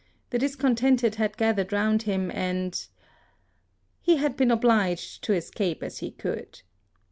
The 0.31 0.39
discontented 0.39 1.13
had 1.21 1.37
gathered 1.37 1.71
round 1.71 2.01
him, 2.01 2.31
and... 2.33 2.87
he 4.01 4.17
had 4.17 4.35
been 4.35 4.49
obliged 4.49 5.23
to 5.25 5.33
escape 5.33 5.83
as 5.83 5.99
he 5.99 6.09
could. 6.09 6.63